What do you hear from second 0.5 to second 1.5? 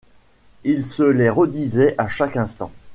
Il se les